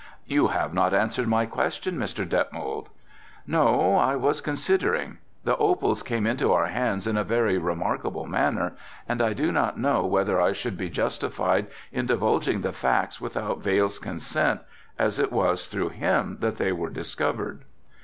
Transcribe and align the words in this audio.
"You 0.25 0.47
have 0.47 0.73
not 0.73 0.95
answered 0.95 1.27
my 1.27 1.45
question 1.45 1.95
Mr. 1.95 2.27
Detmold." 2.27 2.87
"No, 3.45 3.97
I 3.97 4.15
was 4.15 4.41
considering; 4.41 5.19
the 5.43 5.55
opals 5.57 6.01
came 6.01 6.25
into 6.25 6.51
our 6.51 6.65
hands 6.65 7.05
in 7.05 7.17
a 7.17 7.23
very 7.23 7.59
remarkable 7.59 8.25
manner 8.25 8.73
and 9.07 9.21
I 9.21 9.33
do 9.33 9.51
not 9.51 9.77
know 9.77 10.03
whether 10.03 10.41
I 10.41 10.53
should 10.53 10.75
be 10.75 10.89
justified 10.89 11.67
in 11.91 12.07
divulging 12.07 12.61
the 12.61 12.73
facts 12.73 13.21
without 13.21 13.61
Vail's 13.61 13.99
consent, 13.99 14.61
as 14.97 15.19
it 15.19 15.31
was 15.31 15.67
through 15.67 15.89
him 15.89 16.37
that 16.39 16.57
they 16.57 16.71
were 16.71 16.89
discovered." 16.89 17.63